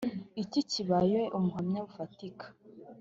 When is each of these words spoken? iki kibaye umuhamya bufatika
iki 0.43 0.61
kibaye 0.71 1.21
umuhamya 1.37 1.79
bufatika 1.85 2.45